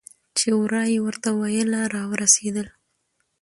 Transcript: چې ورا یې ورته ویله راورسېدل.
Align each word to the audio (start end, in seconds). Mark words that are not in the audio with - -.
چې 0.37 0.47
ورا 0.61 0.83
یې 0.93 0.99
ورته 1.05 1.29
ویله 1.39 1.81
راورسېدل. 1.93 2.67